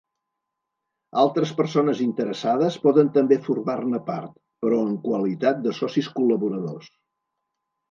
[1.23, 4.33] Altres persones interessades poden també formar-ne part,
[4.65, 6.93] però en qualitat de socis col·laboradors.